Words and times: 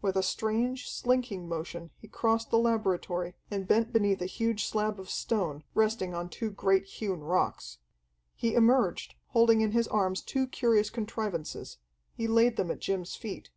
With 0.00 0.16
a 0.16 0.24
strange, 0.24 0.90
slinking 0.90 1.48
motion 1.48 1.92
he 1.96 2.08
crossed 2.08 2.50
the 2.50 2.58
laboratory 2.58 3.36
and 3.48 3.68
bent 3.68 3.92
beneath 3.92 4.20
a 4.20 4.26
huge 4.26 4.64
slab 4.64 4.98
of 4.98 5.08
stone, 5.08 5.62
resting 5.72 6.12
on 6.14 6.28
two 6.28 6.50
great 6.50 6.84
hewn 6.84 7.20
rocks. 7.20 7.78
He 8.34 8.56
emerged, 8.56 9.14
holding 9.28 9.60
in 9.60 9.70
his 9.70 9.86
arms 9.86 10.20
two 10.20 10.48
curious 10.48 10.90
contrivances. 10.90 11.78
He 12.12 12.26
laid 12.26 12.56
them 12.56 12.72
at 12.72 12.80
Jim's 12.80 13.14
feet. 13.14 13.50